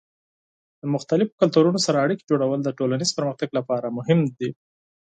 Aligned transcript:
د 0.81 0.83
مختلفو 0.93 1.37
کلتورونو 1.41 1.79
سره 1.85 2.03
اړیکې 2.05 2.27
جوړول 2.31 2.59
د 2.63 2.69
ټولنیز 2.77 3.09
پرمختګ 3.17 3.49
لپاره 3.57 3.95
مهم 3.97 4.19
دي. 4.39 4.49